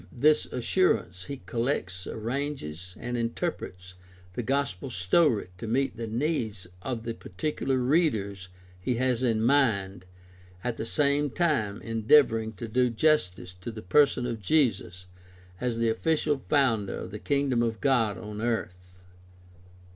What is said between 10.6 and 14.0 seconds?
at the same time endeavoring to do justice to the